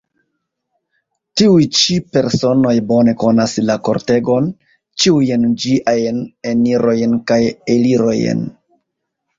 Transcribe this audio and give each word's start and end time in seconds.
Tiuj 1.41 1.67
ĉi 1.79 1.97
personoj 2.17 2.73
bone 2.93 3.15
konas 3.25 3.55
la 3.67 3.77
kortegon, 3.89 4.51
ĉiujn 5.05 5.47
ĝiajn 5.67 6.27
enirojn 6.55 7.19
kaj 7.33 7.43
elirojn. 7.77 8.47